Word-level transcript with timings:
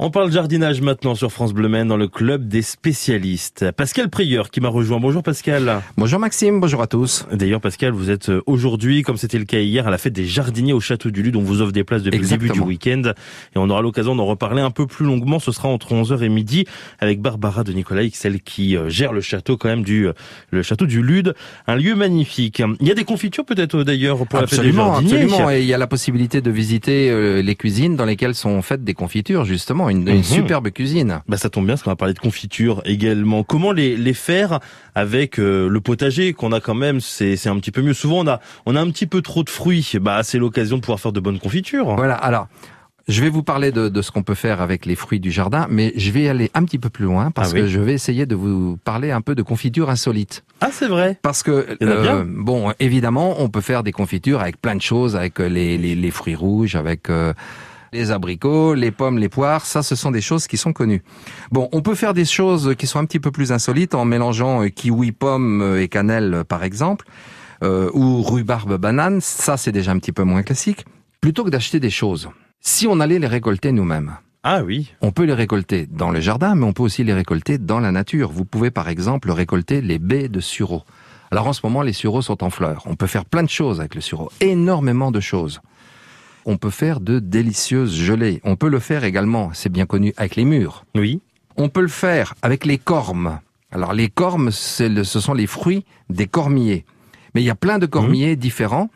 On 0.00 0.10
parle 0.10 0.32
jardinage 0.32 0.80
maintenant 0.80 1.14
sur 1.14 1.30
France 1.30 1.54
Bleu 1.54 1.68
Maine 1.68 1.86
dans 1.86 1.96
le 1.96 2.08
club 2.08 2.48
des 2.48 2.62
spécialistes. 2.62 3.70
Pascal 3.70 4.10
Prieur 4.10 4.50
qui 4.50 4.60
m'a 4.60 4.68
rejoint. 4.68 4.98
Bonjour 4.98 5.22
Pascal. 5.22 5.82
Bonjour 5.96 6.18
Maxime, 6.18 6.58
bonjour 6.58 6.82
à 6.82 6.88
tous. 6.88 7.26
D'ailleurs 7.30 7.60
Pascal, 7.60 7.92
vous 7.92 8.10
êtes 8.10 8.28
euh, 8.28 8.42
aujourd'hui, 8.46 9.02
comme 9.02 9.16
c'était 9.16 9.38
le 9.38 9.44
cas 9.44 9.60
hier, 9.60 9.86
à 9.86 9.92
la 9.92 9.98
fête 9.98 10.12
des 10.12 10.26
jardiniers 10.26 10.72
au 10.72 10.80
Château 10.80 11.12
du 11.12 11.22
Lude. 11.22 11.36
On 11.36 11.42
vous 11.42 11.62
offre 11.62 11.70
des 11.70 11.84
places 11.84 12.02
depuis 12.02 12.18
le 12.18 12.26
début 12.26 12.50
du 12.50 12.58
week-end 12.58 13.02
et 13.54 13.56
on 13.56 13.70
aura 13.70 13.82
l'occasion 13.82 14.16
d'en 14.16 14.26
reparler 14.26 14.62
un 14.62 14.72
peu 14.72 14.88
plus 14.88 15.06
longuement. 15.06 15.38
Ce 15.38 15.52
sera 15.52 15.68
entre 15.68 15.94
11h 15.94 16.24
et 16.24 16.28
midi 16.28 16.64
avec 16.98 17.20
Barbara 17.20 17.62
de 17.62 17.72
Nicolas, 17.72 18.02
celle 18.14 18.40
qui 18.40 18.76
euh, 18.76 18.88
gère 18.88 19.12
le 19.12 19.20
château 19.20 19.56
quand 19.56 19.68
même 19.68 19.84
du 19.84 20.08
euh, 20.08 20.12
le 20.50 20.64
Château 20.64 20.86
du 20.86 21.04
Lude. 21.04 21.36
Un 21.68 21.76
lieu 21.76 21.94
magnifique. 21.94 22.60
Il 22.80 22.88
y 22.88 22.90
a 22.90 22.94
des 22.94 23.04
confitures 23.04 23.44
peut-être 23.44 23.84
d'ailleurs 23.84 24.26
pour 24.26 24.40
la 24.40 24.48
fête 24.48 24.60
des 24.60 24.72
jardiniers. 24.72 25.22
Absolument, 25.22 25.50
et 25.52 25.60
il 25.60 25.66
y 25.66 25.72
a 25.72 25.78
la 25.78 25.86
possibilité 25.86 26.40
de 26.40 26.50
visiter 26.50 27.42
les 27.42 27.54
cuisines 27.54 27.94
dans 27.94 28.04
lesquelles 28.04 28.34
sont 28.34 28.60
faites 28.60 28.82
des 28.82 28.94
confitures 28.94 29.44
justement 29.44 29.83
une, 29.88 30.04
mhm. 30.04 30.22
superbe 30.22 30.70
cuisine. 30.70 31.20
Bah 31.28 31.36
ça 31.36 31.50
tombe 31.50 31.66
bien, 31.66 31.74
parce 31.74 31.82
qu'on 31.82 31.90
va 31.90 31.96
parler 31.96 32.14
de 32.14 32.18
confiture 32.18 32.82
également. 32.84 33.42
Comment 33.42 33.72
les, 33.72 33.96
les 33.96 34.14
faire 34.14 34.60
avec 34.94 35.38
euh, 35.38 35.68
le 35.68 35.80
potager 35.80 36.32
qu'on 36.32 36.52
a 36.52 36.60
quand 36.60 36.74
même 36.74 37.00
C'est 37.00 37.46
un 37.46 37.58
petit 37.58 37.70
peu 37.70 37.82
mieux. 37.82 37.94
Souvent 37.94 38.20
on 38.20 38.28
a 38.28 38.40
on 38.66 38.76
a 38.76 38.80
un 38.80 38.90
petit 38.90 39.06
peu 39.06 39.22
trop 39.22 39.42
de 39.42 39.50
fruits. 39.50 39.92
Bah 40.00 40.22
c'est 40.22 40.38
l'occasion 40.38 40.76
de 40.76 40.82
pouvoir 40.82 41.00
faire 41.00 41.12
de 41.12 41.20
bonnes 41.20 41.38
confitures. 41.38 41.94
Voilà. 41.96 42.14
Alors. 42.14 42.48
Je 43.06 43.20
vais 43.20 43.28
vous 43.28 43.42
parler 43.42 43.70
de, 43.70 43.90
de 43.90 44.00
ce 44.00 44.10
qu'on 44.10 44.22
peut 44.22 44.34
faire 44.34 44.62
avec 44.62 44.86
les 44.86 44.94
fruits 44.94 45.20
du 45.20 45.30
jardin, 45.30 45.66
mais 45.68 45.92
je 45.94 46.10
vais 46.10 46.26
aller 46.26 46.50
un 46.54 46.64
petit 46.64 46.78
peu 46.78 46.88
plus 46.88 47.04
loin 47.04 47.30
parce 47.30 47.50
ah 47.52 47.56
que 47.56 47.66
je 47.66 47.78
vais 47.78 47.92
essayer 47.92 48.24
de 48.24 48.34
vous 48.34 48.78
parler 48.78 49.10
un 49.10 49.20
peu 49.20 49.34
de 49.34 49.42
confiture 49.42 49.90
insolite. 49.90 50.42
Ah, 50.62 50.70
c'est 50.72 50.88
vrai. 50.88 51.18
Parce 51.20 51.42
que 51.42 51.76
euh, 51.82 52.24
bon, 52.26 52.72
évidemment, 52.80 53.42
on 53.42 53.50
peut 53.50 53.60
faire 53.60 53.82
des 53.82 53.92
confitures 53.92 54.40
avec 54.40 54.58
plein 54.58 54.74
de 54.74 54.80
choses, 54.80 55.16
avec 55.16 55.38
les, 55.38 55.76
les, 55.76 55.94
les 55.94 56.10
fruits 56.10 56.34
rouges, 56.34 56.76
avec 56.76 57.10
euh, 57.10 57.34
les 57.94 58.10
abricots, 58.10 58.74
les 58.74 58.90
pommes, 58.90 59.18
les 59.18 59.28
poires, 59.28 59.64
ça 59.64 59.82
ce 59.82 59.94
sont 59.94 60.10
des 60.10 60.20
choses 60.20 60.46
qui 60.46 60.56
sont 60.56 60.72
connues. 60.72 61.02
Bon, 61.52 61.68
on 61.72 61.80
peut 61.80 61.94
faire 61.94 62.12
des 62.12 62.24
choses 62.24 62.74
qui 62.76 62.86
sont 62.86 62.98
un 62.98 63.06
petit 63.06 63.20
peu 63.20 63.30
plus 63.30 63.52
insolites 63.52 63.94
en 63.94 64.04
mélangeant 64.04 64.64
euh, 64.64 64.68
kiwi, 64.68 65.12
pomme 65.12 65.62
euh, 65.62 65.80
et 65.80 65.88
cannelle 65.88 66.42
par 66.46 66.64
exemple, 66.64 67.06
euh, 67.62 67.90
ou 67.94 68.20
rhubarbe, 68.22 68.76
banane, 68.76 69.20
ça 69.20 69.56
c'est 69.56 69.72
déjà 69.72 69.92
un 69.92 69.98
petit 69.98 70.12
peu 70.12 70.24
moins 70.24 70.42
classique, 70.42 70.84
plutôt 71.20 71.44
que 71.44 71.50
d'acheter 71.50 71.78
des 71.78 71.90
choses. 71.90 72.28
Si 72.60 72.86
on 72.86 72.98
allait 72.98 73.20
les 73.20 73.28
récolter 73.28 73.70
nous-mêmes, 73.70 74.16
ah 74.42 74.62
oui. 74.62 74.92
On 75.00 75.10
peut 75.10 75.24
les 75.24 75.32
récolter 75.32 75.86
dans 75.86 76.10
le 76.10 76.20
jardin, 76.20 76.54
mais 76.54 76.66
on 76.66 76.74
peut 76.74 76.82
aussi 76.82 77.02
les 77.02 77.14
récolter 77.14 77.56
dans 77.56 77.80
la 77.80 77.92
nature. 77.92 78.30
Vous 78.30 78.44
pouvez 78.44 78.70
par 78.70 78.90
exemple 78.90 79.30
récolter 79.30 79.80
les 79.80 79.98
baies 79.98 80.28
de 80.28 80.40
sureau. 80.40 80.82
Alors 81.30 81.46
en 81.46 81.54
ce 81.54 81.60
moment, 81.64 81.80
les 81.80 81.94
sureaux 81.94 82.20
sont 82.20 82.44
en 82.44 82.50
fleurs. 82.50 82.82
On 82.84 82.94
peut 82.94 83.06
faire 83.06 83.24
plein 83.24 83.42
de 83.42 83.48
choses 83.48 83.80
avec 83.80 83.94
le 83.94 84.02
sureau, 84.02 84.30
énormément 84.42 85.10
de 85.10 85.20
choses 85.20 85.62
on 86.46 86.56
peut 86.56 86.70
faire 86.70 87.00
de 87.00 87.18
délicieuses 87.18 87.94
gelées. 87.94 88.40
On 88.44 88.56
peut 88.56 88.68
le 88.68 88.78
faire 88.78 89.04
également, 89.04 89.50
c'est 89.52 89.70
bien 89.70 89.86
connu, 89.86 90.12
avec 90.16 90.36
les 90.36 90.44
mûres. 90.44 90.84
Oui. 90.94 91.20
On 91.56 91.68
peut 91.68 91.82
le 91.82 91.88
faire 91.88 92.34
avec 92.42 92.64
les 92.64 92.78
cormes. 92.78 93.38
Alors 93.70 93.92
les 93.92 94.08
cormes, 94.08 94.50
ce 94.50 95.04
sont 95.04 95.34
les 95.34 95.46
fruits 95.46 95.84
des 96.10 96.26
cormiers. 96.26 96.84
Mais 97.34 97.42
il 97.42 97.44
y 97.44 97.50
a 97.50 97.56
plein 97.56 97.78
de 97.78 97.86
cormiers 97.86 98.34
mmh. 98.34 98.38
différents. 98.38 98.90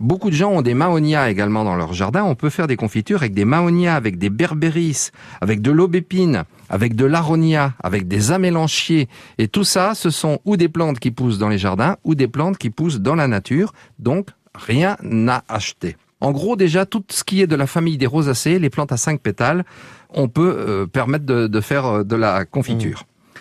Beaucoup 0.00 0.30
de 0.30 0.34
gens 0.34 0.50
ont 0.50 0.62
des 0.62 0.74
maonias 0.74 1.30
également 1.30 1.62
dans 1.62 1.76
leur 1.76 1.92
jardin. 1.92 2.24
On 2.24 2.34
peut 2.34 2.50
faire 2.50 2.66
des 2.66 2.76
confitures 2.76 3.18
avec 3.18 3.34
des 3.34 3.44
maonias, 3.44 3.94
avec 3.94 4.18
des 4.18 4.30
berbéris, 4.30 5.10
avec 5.40 5.62
de 5.62 5.70
l'aubépine, 5.70 6.42
avec 6.68 6.96
de 6.96 7.04
l'aronia, 7.04 7.74
avec 7.80 8.08
des 8.08 8.32
amélanchiers. 8.32 9.08
Et 9.38 9.46
tout 9.46 9.62
ça, 9.62 9.94
ce 9.94 10.10
sont 10.10 10.40
ou 10.44 10.56
des 10.56 10.68
plantes 10.68 10.98
qui 10.98 11.12
poussent 11.12 11.38
dans 11.38 11.48
les 11.48 11.58
jardins 11.58 11.98
ou 12.02 12.16
des 12.16 12.26
plantes 12.26 12.58
qui 12.58 12.70
poussent 12.70 12.98
dans 12.98 13.14
la 13.14 13.28
nature. 13.28 13.72
Donc, 14.00 14.30
rien 14.54 14.96
à 15.28 15.44
acheter. 15.48 15.96
En 16.22 16.30
gros, 16.30 16.54
déjà, 16.54 16.86
tout 16.86 17.02
ce 17.10 17.24
qui 17.24 17.42
est 17.42 17.48
de 17.48 17.56
la 17.56 17.66
famille 17.66 17.98
des 17.98 18.06
rosacées, 18.06 18.60
les 18.60 18.70
plantes 18.70 18.92
à 18.92 18.96
cinq 18.96 19.20
pétales, 19.20 19.64
on 20.10 20.28
peut 20.28 20.54
euh, 20.56 20.86
permettre 20.86 21.24
de, 21.24 21.60
faire 21.60 21.86
euh, 21.86 22.04
de 22.04 22.14
la 22.14 22.44
confiture. 22.44 23.00
Mmh. 23.00 23.38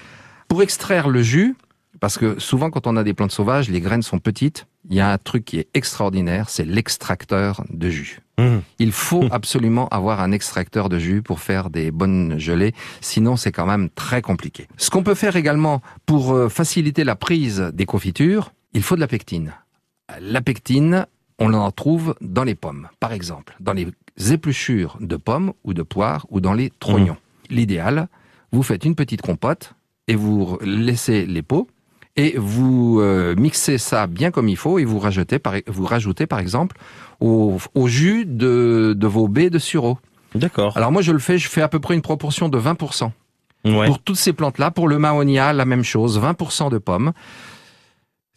Pour 0.48 0.64
extraire 0.64 1.08
le 1.08 1.22
jus, 1.22 1.56
parce 2.00 2.18
que 2.18 2.40
souvent 2.40 2.72
quand 2.72 2.88
on 2.88 2.98
a 2.98 3.04
des 3.04 3.14
plantes 3.14 3.32
sauvages, 3.32 3.70
les 3.70 3.82
graines 3.82 4.02
sont 4.02 4.18
petites, 4.18 4.66
il 4.90 4.96
y 4.96 5.00
a 5.00 5.12
un 5.12 5.20
truc 5.20 5.46
qui 5.46 5.60
est 5.60 5.68
extraordinaire, 5.76 6.50
c'est 6.50 6.66
l'extracteur 6.66 7.64
de 7.70 7.88
jus. 7.90 8.20
Mmh. 8.40 8.58
Il 8.80 8.92
faut 8.92 9.28
absolument 9.32 9.88
avoir 9.90 10.20
un 10.20 10.32
extracteur 10.32 10.90
de 10.90 10.98
jus 10.98 11.22
pour 11.22 11.40
faire 11.40 11.70
des 11.70 11.92
bonnes 11.92 12.40
gelées, 12.40 12.74
sinon 13.00 13.36
c'est 13.36 13.52
quand 13.52 13.68
même 13.68 13.92
très 13.92 14.24
compliqué. 14.24 14.68
Ce 14.78 14.90
qu'on 14.90 15.04
peut 15.04 15.14
faire 15.14 15.36
également 15.36 15.84
pour 16.08 16.34
euh, 16.34 16.50
faciliter 16.50 17.04
la 17.04 17.16
prise 17.16 17.70
des 17.76 17.86
confitures, 17.86 18.54
il 18.74 18.82
faut 18.82 18.96
de 18.96 19.02
la 19.02 19.08
pectine. 19.08 19.54
La 20.20 20.42
pectine, 20.42 21.06
on 21.42 21.54
en 21.54 21.72
trouve 21.72 22.16
dans 22.22 22.44
les 22.44 22.56
pommes, 22.56 22.88
par 23.00 23.14
exemple, 23.14 23.56
dans 23.60 23.74
les 23.74 23.88
épluchures 24.32 24.98
de 25.00 25.16
pommes 25.16 25.54
ou 25.64 25.74
de 25.74 25.82
poires 25.82 26.26
ou 26.30 26.40
dans 26.40 26.54
les 26.54 26.72
trognons. 26.80 27.14
Mmh. 27.14 27.54
L'idéal, 27.54 28.08
vous 28.52 28.64
faites 28.64 28.86
une 28.86 28.96
petite 28.96 29.22
compote 29.22 29.74
et 30.08 30.16
vous 30.16 30.58
laissez 30.62 31.26
les 31.26 31.42
peaux 31.42 31.68
et 32.16 32.36
vous 32.38 33.00
euh, 33.00 33.36
mixez 33.36 33.78
ça 33.78 34.08
bien 34.08 34.32
comme 34.32 34.50
il 34.50 34.58
faut 34.58 34.80
et 34.80 34.86
vous 34.86 35.00
rajoutez 35.00 35.40
par, 35.40 35.56
vous 35.68 35.86
rajoutez 35.86 36.28
par 36.28 36.40
exemple 36.40 36.78
au, 37.20 37.60
jus 37.86 38.26
de, 38.26 38.96
vos 39.02 39.28
baies 39.28 39.50
de 39.50 39.60
sureau. 39.60 39.98
D'accord. 40.36 40.76
Alors 40.78 40.92
moi 40.92 41.02
je 41.02 41.12
le 41.12 41.20
fais, 41.20 41.38
je 41.38 41.48
fais 41.48 41.62
à 41.62 41.68
peu 41.68 41.80
près 41.80 41.96
une 41.96 42.02
proportion 42.02 42.50
de 42.50 42.60
20%. 42.60 43.12
Pour 43.64 44.00
toutes 44.00 44.18
ces 44.18 44.34
plantes-là, 44.34 44.72
pour 44.72 44.88
le 44.88 44.98
mahonia, 44.98 45.54
la 45.54 45.66
même 45.66 45.84
chose, 45.84 46.20
20% 46.20 46.72
de 46.72 46.80
pommes. 46.80 47.14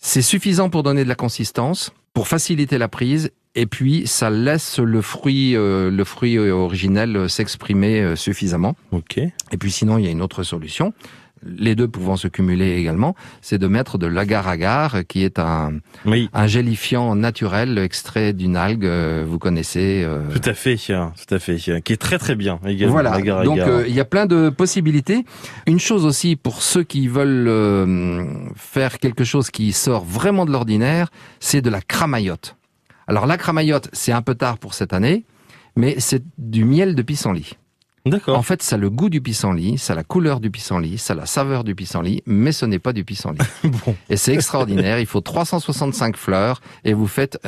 C'est 0.07 0.21
suffisant 0.21 0.69
pour 0.69 0.83
donner 0.83 1.03
de 1.03 1.09
la 1.09 1.15
consistance 1.15 1.91
pour 2.13 2.29
faciliter 2.29 2.77
la 2.77 2.89
prise 2.89 3.31
et 3.55 3.65
puis 3.65 4.07
ça 4.07 4.29
laisse 4.29 4.79
le 4.79 5.01
fruit, 5.01 5.57
euh, 5.57 5.91
le 5.91 6.05
fruit 6.05 6.39
originel 6.39 7.17
euh, 7.17 7.27
s'exprimer 7.27 8.03
euh, 8.03 8.15
suffisamment. 8.15 8.77
Ok. 8.93 9.17
Et 9.17 9.57
puis 9.59 9.73
sinon, 9.73 9.97
il 9.97 10.05
y 10.05 10.09
a 10.09 10.11
une 10.11 10.21
autre 10.21 10.43
solution. 10.43 10.93
Les 11.45 11.75
deux 11.75 11.89
pouvant 11.89 12.17
se 12.17 12.29
cumuler 12.29 12.77
également, 12.77 13.15
c'est 13.41 13.59
de 13.59 13.67
mettre 13.67 13.99
de 13.99 14.07
l'agar-agar, 14.07 15.07
qui 15.07 15.25
est 15.25 15.39
un, 15.39 15.75
un 16.33 16.47
gélifiant 16.47 17.15
naturel 17.15 17.79
extrait 17.79 18.33
d'une 18.33 18.57
algue, 18.57 18.89
vous 19.27 19.39
connaissez. 19.39 20.07
Tout 20.33 20.49
à 20.49 20.55
fait, 20.55 20.77
tout 20.77 21.35
à 21.35 21.39
fait, 21.39 21.57
qui 21.57 21.93
est 21.93 22.01
très 22.01 22.19
très 22.19 22.35
bien 22.35 22.59
également. 22.67 22.95
Voilà. 22.95 23.21
Donc 23.43 23.59
il 23.87 23.95
y 23.95 24.01
a 24.01 24.05
plein 24.05 24.27
de 24.27 24.49
possibilités. 24.49 25.25
Une 25.67 25.81
chose 25.81 26.05
aussi 26.05 26.37
pour 26.37 26.63
ceux 26.63 26.83
qui 26.83 27.09
veulent 27.09 28.45
faire 28.57 28.99
quelque 28.99 29.25
chose 29.25 29.51
qui 29.51 29.73
sort 29.73 30.05
vraiment 30.05 30.47
de 30.47 30.53
l'ordinaire, 30.53 31.11
c'est 31.41 31.61
de 31.61 31.71
la 31.71 31.81
cramaillotte. 31.81 32.57
Alors 33.07 33.27
la 33.27 33.37
cramaillotte, 33.37 33.89
c'est 33.93 34.13
un 34.13 34.23
peu 34.23 34.35
tard 34.35 34.59
pour 34.59 34.75
cette 34.75 34.93
année, 34.93 35.25
mais 35.77 35.97
c'est 35.99 36.23
du 36.39 36.65
miel 36.65 36.95
de 36.95 37.03
pissenlit. 37.03 37.59
D'accord. 38.07 38.37
En 38.37 38.43
fait, 38.43 38.63
ça 38.63 38.77
a 38.77 38.79
le 38.79 38.91
goût 38.91 39.09
du 39.09 39.23
pissenlit, 39.23 39.79
ça 39.79 39.95
a 39.95 39.97
la 39.97 40.05
couleur 40.05 40.41
du 40.41 40.51
pissenlit, 40.51 40.99
ça 40.99 41.15
a 41.15 41.17
la 41.17 41.27
saveur 41.27 41.65
du 41.65 41.75
pissenlit, 41.75 42.23
mais 42.27 42.53
ce 42.53 42.67
n'est 42.67 42.79
pas 42.79 42.93
du 42.93 43.03
pissenlit. 43.03 43.39
bon. 43.65 43.97
Et 44.11 44.19
c'est 44.19 44.35
extraordinaire. 44.35 44.99
Il 44.99 45.07
faut 45.07 45.23
365 45.23 46.17
fleurs 46.17 46.61
et 46.85 46.93
vous 46.93 47.07
faites 47.07 47.39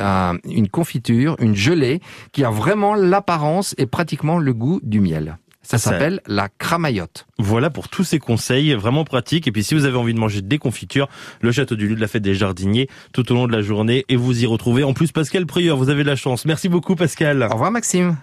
une 0.45 0.67
confiture, 0.69 1.35
une 1.39 1.55
gelée 1.55 2.01
qui 2.31 2.43
a 2.43 2.49
vraiment 2.49 2.95
l'apparence 2.95 3.75
et 3.77 3.85
pratiquement 3.85 4.39
le 4.39 4.53
goût 4.53 4.79
du 4.81 4.99
miel. 4.99 5.37
Ça 5.67 5.77
s'appelle 5.77 6.21
la 6.27 6.47
cramaillotte. 6.47 7.27
Voilà 7.37 7.69
pour 7.69 7.89
tous 7.89 8.05
ces 8.05 8.19
conseils 8.19 8.73
vraiment 8.73 9.03
pratiques. 9.03 9.47
Et 9.49 9.51
puis 9.51 9.63
si 9.63 9.75
vous 9.75 9.83
avez 9.83 9.97
envie 9.97 10.13
de 10.13 10.19
manger 10.19 10.41
des 10.41 10.57
confitures, 10.59 11.09
le 11.41 11.51
Château 11.51 11.75
du 11.75 11.89
Lude, 11.89 11.99
la 11.99 12.07
fête 12.07 12.23
des 12.23 12.35
jardiniers, 12.35 12.87
tout 13.11 13.29
au 13.33 13.35
long 13.35 13.47
de 13.47 13.51
la 13.51 13.61
journée. 13.61 14.05
Et 14.07 14.15
vous 14.15 14.41
y 14.41 14.45
retrouvez 14.45 14.85
en 14.85 14.93
plus 14.93 15.11
Pascal 15.11 15.45
Prieur. 15.45 15.75
Vous 15.75 15.89
avez 15.89 16.03
de 16.03 16.09
la 16.09 16.15
chance. 16.15 16.45
Merci 16.45 16.69
beaucoup 16.69 16.95
Pascal. 16.95 17.43
Au 17.43 17.53
revoir 17.53 17.71
Maxime. 17.71 18.15